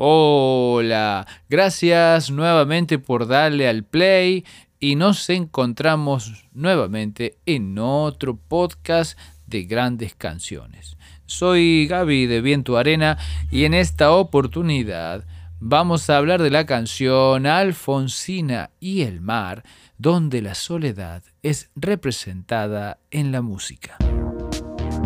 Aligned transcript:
Hola, 0.00 1.26
gracias 1.48 2.30
nuevamente 2.30 3.00
por 3.00 3.26
darle 3.26 3.68
al 3.68 3.82
play 3.82 4.44
y 4.78 4.94
nos 4.94 5.28
encontramos 5.28 6.46
nuevamente 6.52 7.38
en 7.46 7.76
otro 7.80 8.36
podcast 8.36 9.18
de 9.48 9.64
grandes 9.64 10.14
canciones. 10.14 10.96
Soy 11.26 11.88
Gaby 11.88 12.26
de 12.26 12.40
Viento 12.40 12.76
Arena 12.76 13.18
y 13.50 13.64
en 13.64 13.74
esta 13.74 14.12
oportunidad 14.12 15.24
vamos 15.58 16.08
a 16.08 16.16
hablar 16.16 16.42
de 16.42 16.50
la 16.50 16.64
canción 16.64 17.46
Alfonsina 17.46 18.70
y 18.78 19.00
el 19.00 19.20
mar, 19.20 19.64
donde 19.96 20.42
la 20.42 20.54
soledad 20.54 21.24
es 21.42 21.70
representada 21.74 23.00
en 23.10 23.32
la 23.32 23.42
música. 23.42 23.96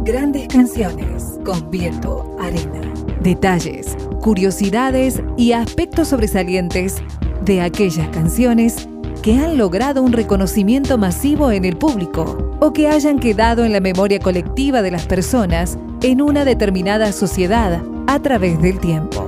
Grandes 0.04 0.48
canciones 0.48 1.38
con 1.46 1.70
Viento 1.70 2.36
Arena. 2.38 2.91
Detalles, 3.22 3.96
curiosidades 4.20 5.22
y 5.36 5.52
aspectos 5.52 6.08
sobresalientes 6.08 6.96
de 7.44 7.60
aquellas 7.60 8.08
canciones 8.08 8.88
que 9.22 9.38
han 9.38 9.56
logrado 9.56 10.02
un 10.02 10.12
reconocimiento 10.12 10.98
masivo 10.98 11.52
en 11.52 11.64
el 11.64 11.76
público 11.76 12.56
o 12.58 12.72
que 12.72 12.88
hayan 12.88 13.20
quedado 13.20 13.64
en 13.64 13.72
la 13.72 13.78
memoria 13.78 14.18
colectiva 14.18 14.82
de 14.82 14.90
las 14.90 15.06
personas 15.06 15.78
en 16.02 16.20
una 16.20 16.44
determinada 16.44 17.12
sociedad 17.12 17.80
a 18.08 18.18
través 18.20 18.60
del 18.60 18.80
tiempo. 18.80 19.24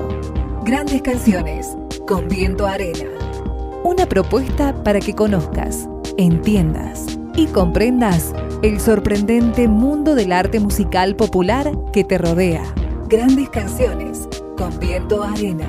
Grandes 0.64 1.00
canciones 1.02 1.76
con 2.08 2.26
Viento 2.26 2.66
Arena. 2.66 3.08
Una 3.84 4.06
propuesta 4.06 4.74
para 4.82 4.98
que 4.98 5.14
conozcas, 5.14 5.88
entiendas 6.16 7.06
y 7.36 7.46
comprendas 7.46 8.34
el 8.62 8.80
sorprendente 8.80 9.68
mundo 9.68 10.16
del 10.16 10.32
arte 10.32 10.58
musical 10.58 11.14
popular 11.14 11.70
que 11.92 12.02
te 12.02 12.18
rodea. 12.18 12.64
Grandes 13.08 13.50
canciones 13.50 14.28
con 14.56 14.78
Viento 14.78 15.22
Arena. 15.22 15.68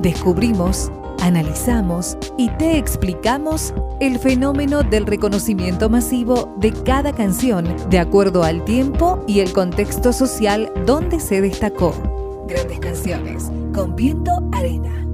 Descubrimos, 0.00 0.90
analizamos 1.20 2.16
y 2.38 2.48
te 2.56 2.78
explicamos 2.78 3.74
el 4.00 4.18
fenómeno 4.18 4.82
del 4.82 5.04
reconocimiento 5.04 5.90
masivo 5.90 6.54
de 6.56 6.72
cada 6.72 7.12
canción 7.12 7.76
de 7.90 7.98
acuerdo 7.98 8.44
al 8.44 8.64
tiempo 8.64 9.22
y 9.28 9.40
el 9.40 9.52
contexto 9.52 10.14
social 10.14 10.72
donde 10.86 11.20
se 11.20 11.42
destacó. 11.42 12.46
Grandes 12.48 12.80
canciones 12.80 13.50
con 13.74 13.94
Viento 13.94 14.32
Arena. 14.52 15.06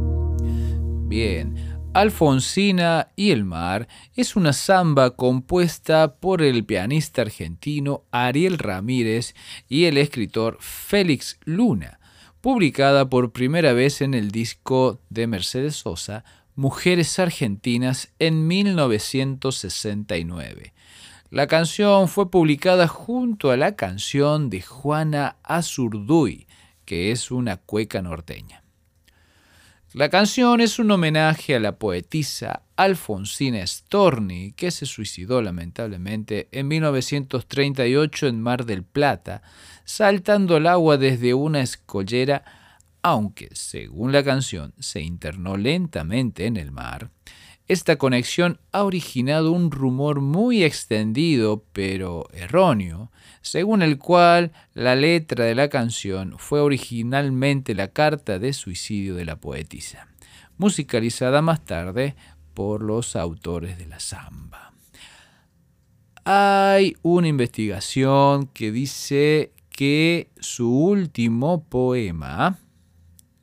Bien. 1.08 1.65
Alfonsina 1.96 3.08
y 3.16 3.30
el 3.30 3.44
mar 3.44 3.88
es 4.14 4.36
una 4.36 4.52
samba 4.52 5.12
compuesta 5.12 6.16
por 6.16 6.42
el 6.42 6.66
pianista 6.66 7.22
argentino 7.22 8.04
Ariel 8.10 8.58
Ramírez 8.58 9.34
y 9.66 9.86
el 9.86 9.96
escritor 9.96 10.58
Félix 10.60 11.38
Luna, 11.46 11.98
publicada 12.42 13.08
por 13.08 13.32
primera 13.32 13.72
vez 13.72 14.02
en 14.02 14.12
el 14.12 14.30
disco 14.30 15.00
de 15.08 15.26
Mercedes 15.26 15.76
Sosa, 15.76 16.22
Mujeres 16.54 17.18
Argentinas, 17.18 18.12
en 18.18 18.46
1969. 18.46 20.74
La 21.30 21.46
canción 21.46 22.08
fue 22.08 22.30
publicada 22.30 22.88
junto 22.88 23.50
a 23.50 23.56
la 23.56 23.74
canción 23.74 24.50
de 24.50 24.60
Juana 24.60 25.38
Azurduy, 25.42 26.46
que 26.84 27.10
es 27.10 27.30
una 27.30 27.56
cueca 27.56 28.02
norteña. 28.02 28.65
La 29.96 30.10
canción 30.10 30.60
es 30.60 30.78
un 30.78 30.90
homenaje 30.90 31.54
a 31.54 31.58
la 31.58 31.78
poetisa 31.78 32.64
Alfonsina 32.76 33.66
Storni, 33.66 34.52
que 34.52 34.70
se 34.70 34.84
suicidó 34.84 35.40
lamentablemente 35.40 36.48
en 36.52 36.68
1938 36.68 38.26
en 38.26 38.42
Mar 38.42 38.66
del 38.66 38.82
Plata, 38.82 39.40
saltando 39.86 40.56
al 40.56 40.66
agua 40.66 40.98
desde 40.98 41.32
una 41.32 41.62
escollera, 41.62 42.44
aunque, 43.00 43.48
según 43.54 44.12
la 44.12 44.22
canción, 44.22 44.74
se 44.78 45.00
internó 45.00 45.56
lentamente 45.56 46.44
en 46.44 46.58
el 46.58 46.72
mar. 46.72 47.08
Esta 47.68 47.96
conexión 47.96 48.60
ha 48.70 48.84
originado 48.84 49.50
un 49.50 49.72
rumor 49.72 50.20
muy 50.20 50.62
extendido, 50.62 51.64
pero 51.72 52.28
erróneo, 52.32 53.10
según 53.42 53.82
el 53.82 53.98
cual 53.98 54.52
la 54.72 54.94
letra 54.94 55.46
de 55.46 55.56
la 55.56 55.68
canción 55.68 56.36
fue 56.38 56.60
originalmente 56.60 57.74
la 57.74 57.88
carta 57.88 58.38
de 58.38 58.52
suicidio 58.52 59.16
de 59.16 59.24
la 59.24 59.40
poetisa, 59.40 60.06
musicalizada 60.58 61.42
más 61.42 61.64
tarde 61.64 62.14
por 62.54 62.82
los 62.82 63.16
autores 63.16 63.78
de 63.78 63.86
la 63.86 63.98
samba. 63.98 64.72
Hay 66.24 66.96
una 67.02 67.26
investigación 67.26 68.46
que 68.46 68.70
dice 68.70 69.52
que 69.70 70.30
su 70.38 70.72
último 70.72 71.64
poema 71.64 72.58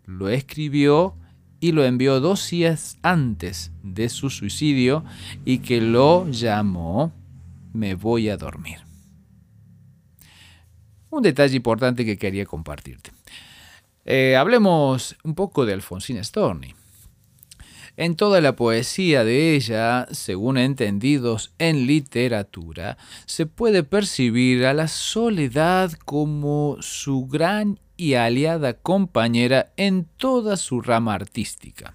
lo 0.06 0.30
escribió 0.30 1.18
y 1.64 1.72
lo 1.72 1.86
envió 1.86 2.20
dos 2.20 2.50
días 2.50 2.98
antes 3.04 3.72
de 3.84 4.10
su 4.10 4.30
suicidio 4.30 5.06
y 5.46 5.60
que 5.60 5.80
lo 5.80 6.30
llamó 6.30 7.14
Me 7.72 7.96
voy 7.96 8.28
a 8.28 8.36
dormir. 8.36 8.80
Un 11.10 11.24
detalle 11.24 11.56
importante 11.56 12.04
que 12.04 12.18
quería 12.18 12.46
compartirte. 12.46 13.14
Eh, 14.04 14.36
hablemos 14.36 15.16
un 15.24 15.36
poco 15.36 15.66
de 15.66 15.72
Alfonsina 15.72 16.22
Storni. 16.22 16.76
En 17.96 18.18
toda 18.18 18.42
la 18.42 18.58
poesía 18.58 19.24
de 19.24 19.56
ella, 19.56 20.10
según 20.12 20.58
entendidos 20.58 21.54
en 21.60 21.88
literatura, 21.88 22.98
se 23.26 23.46
puede 23.46 23.84
percibir 23.84 24.66
a 24.66 24.74
la 24.74 24.90
soledad 24.90 25.94
como 26.04 26.76
su 26.82 27.26
gran 27.28 27.80
y 28.04 28.16
aliada 28.16 28.74
compañera 28.74 29.72
en 29.78 30.04
toda 30.18 30.58
su 30.58 30.82
rama 30.82 31.14
artística. 31.14 31.94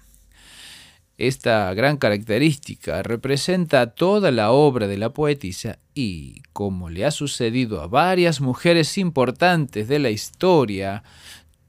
Esta 1.19 1.71
gran 1.75 1.97
característica 1.97 3.03
representa 3.03 3.93
toda 3.93 4.31
la 4.31 4.49
obra 4.49 4.87
de 4.87 4.97
la 4.97 5.13
poetisa 5.13 5.77
y, 5.93 6.41
como 6.51 6.89
le 6.89 7.05
ha 7.05 7.11
sucedido 7.11 7.79
a 7.81 7.87
varias 7.87 8.41
mujeres 8.41 8.97
importantes 8.97 9.87
de 9.87 9.99
la 9.99 10.09
historia, 10.09 11.03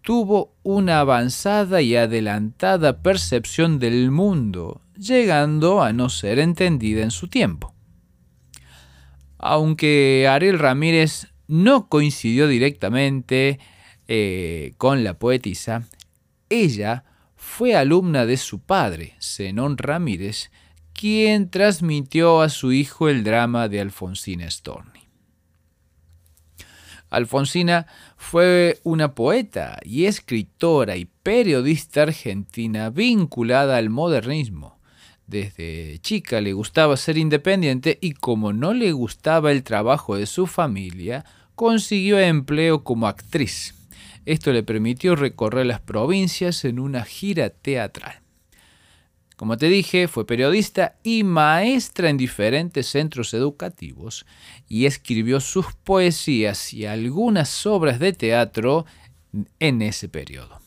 tuvo 0.00 0.54
una 0.62 1.00
avanzada 1.00 1.82
y 1.82 1.96
adelantada 1.96 3.02
percepción 3.02 3.78
del 3.78 4.10
mundo, 4.10 4.80
llegando 4.96 5.82
a 5.82 5.92
no 5.92 6.08
ser 6.08 6.38
entendida 6.38 7.02
en 7.02 7.10
su 7.10 7.28
tiempo. 7.28 7.74
Aunque 9.36 10.26
Ariel 10.30 10.58
Ramírez 10.58 11.26
no 11.46 11.88
coincidió 11.88 12.48
directamente 12.48 13.58
eh, 14.12 14.74
con 14.76 15.04
la 15.04 15.20
poetisa, 15.20 15.84
ella 16.48 17.04
fue 17.36 17.76
alumna 17.76 18.26
de 18.26 18.38
su 18.38 18.58
padre, 18.58 19.14
Zenón 19.20 19.78
Ramírez, 19.78 20.50
quien 20.92 21.48
transmitió 21.48 22.40
a 22.40 22.48
su 22.48 22.72
hijo 22.72 23.08
el 23.08 23.22
drama 23.22 23.68
de 23.68 23.80
Alfonsina 23.80 24.50
Storni. 24.50 25.02
Alfonsina 27.08 27.86
fue 28.16 28.80
una 28.82 29.14
poeta 29.14 29.78
y 29.84 30.06
escritora 30.06 30.96
y 30.96 31.04
periodista 31.04 32.02
argentina 32.02 32.90
vinculada 32.90 33.76
al 33.76 33.90
modernismo. 33.90 34.80
Desde 35.28 36.00
chica 36.00 36.40
le 36.40 36.52
gustaba 36.52 36.96
ser 36.96 37.16
independiente 37.16 37.96
y 38.00 38.14
como 38.14 38.52
no 38.52 38.74
le 38.74 38.90
gustaba 38.90 39.52
el 39.52 39.62
trabajo 39.62 40.16
de 40.16 40.26
su 40.26 40.48
familia, 40.48 41.24
consiguió 41.54 42.18
empleo 42.18 42.82
como 42.82 43.06
actriz. 43.06 43.76
Esto 44.30 44.52
le 44.52 44.62
permitió 44.62 45.16
recorrer 45.16 45.66
las 45.66 45.80
provincias 45.80 46.64
en 46.64 46.78
una 46.78 47.02
gira 47.02 47.50
teatral. 47.50 48.20
Como 49.36 49.56
te 49.56 49.66
dije, 49.66 50.06
fue 50.06 50.24
periodista 50.24 50.94
y 51.02 51.24
maestra 51.24 52.08
en 52.10 52.16
diferentes 52.16 52.86
centros 52.86 53.34
educativos 53.34 54.24
y 54.68 54.86
escribió 54.86 55.40
sus 55.40 55.74
poesías 55.82 56.72
y 56.72 56.86
algunas 56.86 57.66
obras 57.66 57.98
de 57.98 58.12
teatro 58.12 58.86
en 59.58 59.82
ese 59.82 60.08
periodo. 60.08 60.60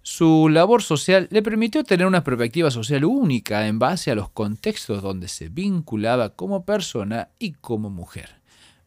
Su 0.00 0.48
labor 0.48 0.82
social 0.82 1.28
le 1.30 1.42
permitió 1.42 1.84
tener 1.84 2.06
una 2.06 2.24
perspectiva 2.24 2.70
social 2.70 3.04
única 3.04 3.68
en 3.68 3.78
base 3.78 4.10
a 4.10 4.14
los 4.14 4.30
contextos 4.30 5.02
donde 5.02 5.28
se 5.28 5.50
vinculaba 5.50 6.30
como 6.30 6.64
persona 6.64 7.28
y 7.38 7.52
como 7.52 7.90
mujer. 7.90 8.36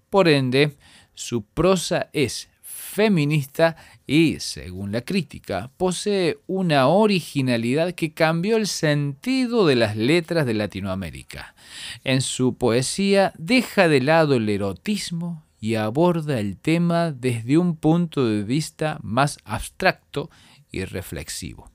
Por 0.09 0.27
ende, 0.27 0.77
su 1.13 1.43
prosa 1.43 2.09
es 2.11 2.49
feminista 2.97 3.75
y, 4.07 4.39
según 4.39 4.91
la 4.91 5.01
crítica, 5.01 5.69
posee 5.77 6.39
una 6.47 6.87
originalidad 6.87 7.93
que 7.93 8.11
cambió 8.11 8.57
el 8.57 8.65
sentido 8.65 9.67
de 9.67 9.75
las 9.75 9.95
letras 9.95 10.47
de 10.47 10.55
Latinoamérica. 10.55 11.53
En 12.03 12.21
su 12.21 12.57
poesía 12.57 13.33
deja 13.37 13.87
de 13.87 14.01
lado 14.01 14.33
el 14.33 14.49
erotismo 14.49 15.45
y 15.59 15.75
aborda 15.75 16.39
el 16.39 16.57
tema 16.57 17.11
desde 17.11 17.59
un 17.59 17.75
punto 17.75 18.25
de 18.25 18.41
vista 18.41 18.97
más 19.03 19.37
abstracto 19.45 20.31
y 20.71 20.83
reflexivo. 20.83 21.69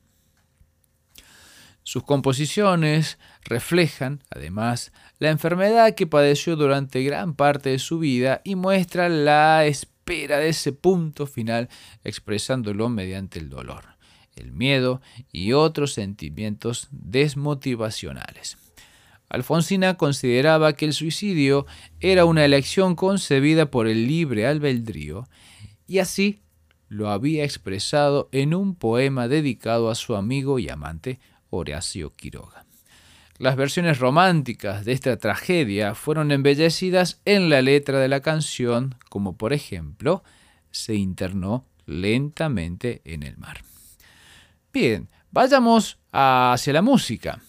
Sus 1.84 2.02
composiciones 2.02 3.18
reflejan, 3.44 4.24
además, 4.28 4.92
la 5.20 5.30
enfermedad 5.30 5.94
que 5.94 6.08
padeció 6.08 6.56
durante 6.56 7.04
gran 7.04 7.34
parte 7.34 7.70
de 7.70 7.78
su 7.78 8.00
vida 8.00 8.40
y 8.42 8.56
muestran 8.56 9.24
la 9.24 9.64
espera 10.02 10.38
de 10.38 10.48
ese 10.48 10.72
punto 10.72 11.26
final 11.26 11.68
expresándolo 12.02 12.88
mediante 12.88 13.38
el 13.38 13.48
dolor. 13.48 13.84
el 14.34 14.50
miedo 14.50 15.02
y 15.30 15.52
otros 15.52 15.92
sentimientos 15.92 16.88
desmotivacionales. 16.90 18.56
Alfonsina 19.28 19.98
consideraba 19.98 20.72
que 20.72 20.86
el 20.86 20.94
suicidio 20.94 21.66
era 22.00 22.24
una 22.24 22.46
elección 22.46 22.96
concebida 22.96 23.70
por 23.70 23.86
el 23.86 24.06
libre 24.06 24.46
albedrío 24.46 25.28
y 25.86 25.98
así 25.98 26.40
lo 26.88 27.10
había 27.10 27.44
expresado 27.44 28.30
en 28.32 28.54
un 28.54 28.74
poema 28.74 29.28
dedicado 29.28 29.90
a 29.90 29.94
su 29.94 30.16
amigo 30.16 30.58
y 30.58 30.70
amante 30.70 31.20
Horacio 31.50 32.16
Quiroga. 32.16 32.64
Las 33.42 33.56
versiones 33.56 33.98
románticas 33.98 34.84
de 34.84 34.92
esta 34.92 35.16
tragedia 35.16 35.96
fueron 35.96 36.30
embellecidas 36.30 37.20
en 37.24 37.50
la 37.50 37.60
letra 37.60 37.98
de 37.98 38.06
la 38.06 38.20
canción, 38.20 38.94
como 39.08 39.36
por 39.36 39.52
ejemplo, 39.52 40.22
se 40.70 40.94
internó 40.94 41.66
lentamente 41.84 43.02
en 43.04 43.24
el 43.24 43.36
mar. 43.38 43.62
Bien, 44.72 45.08
vayamos 45.32 45.98
hacia 46.12 46.72
la 46.72 46.82
música. 46.82 47.40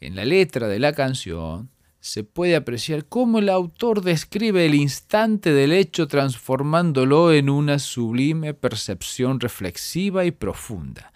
En 0.00 0.16
la 0.16 0.24
letra 0.24 0.68
de 0.68 0.78
la 0.78 0.94
canción 0.94 1.68
se 2.00 2.24
puede 2.24 2.56
apreciar 2.56 3.04
cómo 3.04 3.40
el 3.40 3.50
autor 3.50 4.00
describe 4.00 4.64
el 4.64 4.74
instante 4.74 5.52
del 5.52 5.72
hecho 5.72 6.08
transformándolo 6.08 7.30
en 7.34 7.50
una 7.50 7.78
sublime 7.78 8.54
percepción 8.54 9.38
reflexiva 9.38 10.24
y 10.24 10.30
profunda, 10.30 11.12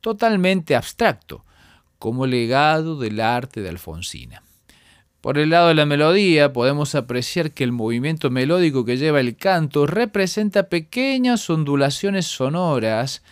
totalmente 0.00 0.76
abstracto, 0.76 1.44
como 2.02 2.26
legado 2.26 2.96
del 2.96 3.20
arte 3.20 3.62
de 3.62 3.68
Alfonsina. 3.68 4.42
Por 5.20 5.38
el 5.38 5.50
lado 5.50 5.68
de 5.68 5.74
la 5.74 5.86
melodía 5.86 6.52
podemos 6.52 6.96
apreciar 6.96 7.52
que 7.52 7.62
el 7.62 7.70
movimiento 7.70 8.28
melódico 8.28 8.84
que 8.84 8.96
lleva 8.96 9.20
el 9.20 9.36
canto 9.36 9.86
representa 9.86 10.64
pequeñas 10.64 11.48
ondulaciones 11.48 12.26
sonoras, 12.26 13.22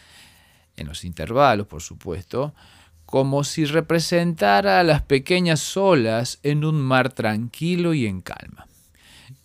en 0.77 0.87
los 0.87 1.05
intervalos 1.05 1.67
por 1.67 1.83
supuesto, 1.83 2.55
como 3.07 3.43
si 3.43 3.65
representara 3.65 4.85
las 4.85 5.03
pequeñas 5.03 5.77
olas 5.77 6.39
en 6.45 6.65
un 6.65 6.81
mar 6.81 7.13
tranquilo 7.13 7.93
y 7.93 8.07
en 8.07 8.21
calma. 8.21 8.69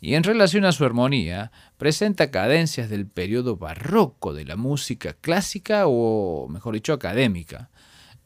Y 0.02 0.14
en 0.14 0.22
relación 0.22 0.66
a 0.66 0.72
su 0.72 0.86
armonía, 0.86 1.52
presenta 1.78 2.30
cadencias 2.30 2.92
del 2.92 3.08
periodo 3.08 3.58
barroco 3.58 4.36
de 4.36 4.46
la 4.46 4.56
música 4.56 5.14
clásica 5.14 5.86
o, 5.88 6.48
mejor 6.48 6.76
dicho, 6.76 6.94
académica, 6.94 7.72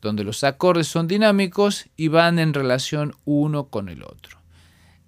donde 0.01 0.23
los 0.23 0.43
acordes 0.43 0.87
son 0.87 1.07
dinámicos 1.07 1.87
y 1.95 2.07
van 2.07 2.39
en 2.39 2.53
relación 2.53 3.15
uno 3.25 3.67
con 3.67 3.89
el 3.89 4.03
otro. 4.03 4.39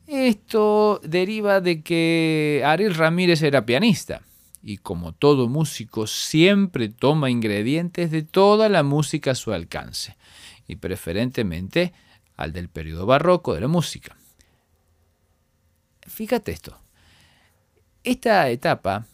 Esto 0.08 1.00
deriva 1.04 1.62
de 1.62 1.82
que 1.82 2.64
Ariel 2.66 2.96
Ramírez 2.96 3.42
era 3.44 3.66
pianista 3.66 4.22
y 4.62 4.78
como 4.78 5.14
todo 5.14 5.48
músico 5.48 6.06
siempre 6.08 6.90
toma 6.90 7.30
ingredientes 7.30 8.12
de 8.12 8.24
toda 8.24 8.70
la 8.70 8.84
música 8.84 9.32
a 9.32 9.36
su 9.36 9.54
alcance 9.54 10.18
y 10.68 10.76
preferentemente 10.76 11.94
al 12.36 12.54
del 12.54 12.70
periodo 12.70 13.06
barroco 13.06 13.54
de 13.54 13.62
la 13.62 13.68
música. 13.68 14.16
Fíjate 16.08 16.52
esto. 16.52 16.78
Esta 18.04 18.50
etapa 18.50 19.06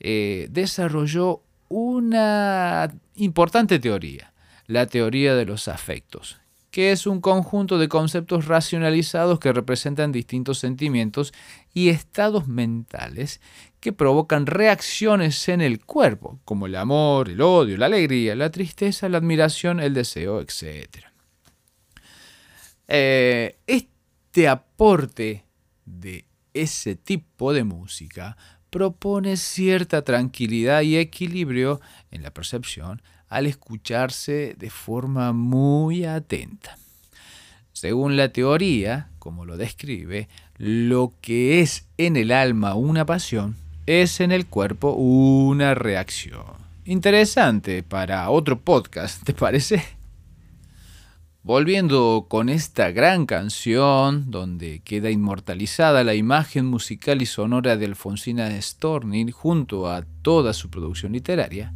eh, 0.00 0.48
desarrolló 0.50 1.42
una 1.68 2.90
importante 3.16 3.78
teoría, 3.78 4.32
la 4.68 4.86
teoría 4.86 5.34
de 5.34 5.46
los 5.46 5.66
afectos, 5.66 6.38
que 6.70 6.92
es 6.92 7.06
un 7.06 7.20
conjunto 7.20 7.78
de 7.78 7.88
conceptos 7.88 8.44
racionalizados 8.44 9.40
que 9.40 9.52
representan 9.52 10.12
distintos 10.12 10.58
sentimientos 10.58 11.32
y 11.72 11.88
estados 11.88 12.46
mentales 12.46 13.40
que 13.80 13.94
provocan 13.94 14.44
reacciones 14.46 15.48
en 15.48 15.62
el 15.62 15.84
cuerpo, 15.84 16.38
como 16.44 16.66
el 16.66 16.76
amor, 16.76 17.30
el 17.30 17.40
odio, 17.40 17.78
la 17.78 17.86
alegría, 17.86 18.36
la 18.36 18.50
tristeza, 18.50 19.08
la 19.08 19.18
admiración, 19.18 19.80
el 19.80 19.94
deseo, 19.94 20.40
etc. 20.40 21.06
Eh, 22.86 23.56
este 23.66 24.48
aporte 24.48 25.44
de 25.86 26.26
ese 26.52 26.94
tipo 26.94 27.54
de 27.54 27.64
música 27.64 28.36
propone 28.68 29.38
cierta 29.38 30.02
tranquilidad 30.02 30.82
y 30.82 30.98
equilibrio 30.98 31.80
en 32.10 32.22
la 32.22 32.34
percepción 32.34 33.00
al 33.28 33.46
escucharse 33.46 34.54
de 34.58 34.70
forma 34.70 35.32
muy 35.32 36.04
atenta. 36.04 36.78
Según 37.72 38.16
la 38.16 38.30
teoría, 38.30 39.08
como 39.18 39.44
lo 39.44 39.56
describe, 39.56 40.28
lo 40.56 41.12
que 41.20 41.60
es 41.60 41.86
en 41.96 42.16
el 42.16 42.32
alma 42.32 42.74
una 42.74 43.06
pasión 43.06 43.56
es 43.86 44.20
en 44.20 44.32
el 44.32 44.46
cuerpo 44.46 44.92
una 44.92 45.74
reacción. 45.74 46.44
Interesante 46.84 47.82
para 47.82 48.28
otro 48.28 48.60
podcast, 48.60 49.22
¿te 49.24 49.32
parece? 49.32 49.82
Volviendo 51.42 52.26
con 52.28 52.50
esta 52.50 52.90
gran 52.90 53.24
canción, 53.24 54.30
donde 54.30 54.80
queda 54.80 55.10
inmortalizada 55.10 56.04
la 56.04 56.14
imagen 56.14 56.66
musical 56.66 57.22
y 57.22 57.26
sonora 57.26 57.78
de 57.78 57.86
Alfonsina 57.86 58.50
Storni 58.60 59.30
junto 59.30 59.90
a 59.90 60.04
toda 60.20 60.52
su 60.52 60.68
producción 60.68 61.12
literaria, 61.12 61.72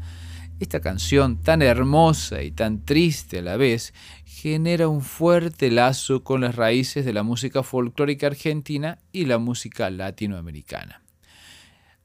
esta 0.63 0.81
canción 0.81 1.43
tan 1.43 1.61
hermosa 1.61 2.43
y 2.43 2.51
tan 2.51 2.85
triste 2.85 3.41
a 3.41 3.43
la 3.43 3.57
vez 3.57 3.93
genera 4.25 4.89
un 4.89 5.03
fuerte 5.03 5.71
lazo 5.71 6.25
con 6.25 6.41
las 6.41 6.55
raíces 6.55 7.05
de 7.05 7.13
la 7.13 7.23
música 7.23 7.63
folclórica 7.63 8.29
argentina 8.29 8.99
y 9.13 9.25
la 9.25 9.39
música 9.39 9.91
latinoamericana. 9.91 11.03